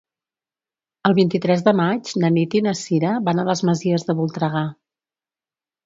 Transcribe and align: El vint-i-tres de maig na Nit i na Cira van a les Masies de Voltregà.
El 1.09 1.15
vint-i-tres 1.19 1.61
de 1.67 1.75
maig 1.81 2.11
na 2.25 2.33
Nit 2.39 2.57
i 2.63 2.65
na 2.71 2.75
Cira 2.83 3.13
van 3.31 3.45
a 3.45 3.49
les 3.53 3.65
Masies 3.71 4.11
de 4.13 4.21
Voltregà. 4.23 4.67